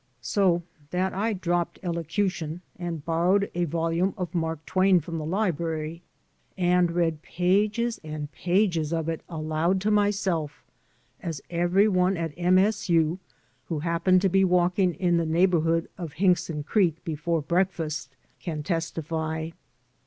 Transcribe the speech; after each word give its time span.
So 0.23 0.63
that 0.89 1.13
I 1.13 1.31
dropped 1.33 1.77
elocution 1.83 2.61
and 2.75 3.05
borrowed 3.05 3.51
a 3.53 3.65
volume 3.65 4.15
of 4.17 4.33
Mark 4.33 4.65
Twain 4.65 4.99
from 4.99 5.19
the 5.19 5.25
library 5.27 6.01
and 6.57 6.91
read 6.91 7.21
pages 7.21 8.01
and 8.03 8.31
pages 8.31 8.91
of 8.93 9.07
it 9.09 9.21
aloud 9.29 9.79
to 9.81 9.91
myself, 9.91 10.63
as 11.21 11.39
every 11.51 11.87
one 11.87 12.17
at 12.17 12.33
M. 12.35 12.57
S. 12.57 12.89
U. 12.89 13.19
who 13.65 13.77
happened 13.81 14.23
to 14.23 14.29
be 14.29 14.43
walking 14.43 14.95
in 14.95 15.17
the 15.17 15.23
neighborhood 15.27 15.87
of 15.99 16.13
Hinkson 16.13 16.63
Creek 16.63 17.05
before 17.05 17.43
breakfast 17.43 18.15
can 18.39 18.63
testify. 18.63 19.51